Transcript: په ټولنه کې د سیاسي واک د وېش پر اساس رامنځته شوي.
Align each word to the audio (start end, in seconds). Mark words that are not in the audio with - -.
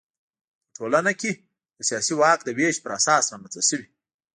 په 0.65 0.69
ټولنه 0.77 1.11
کې 1.19 1.31
د 1.77 1.79
سیاسي 1.89 2.13
واک 2.19 2.39
د 2.43 2.49
وېش 2.57 2.75
پر 2.83 2.91
اساس 2.99 3.23
رامنځته 3.33 3.61
شوي. 3.69 3.87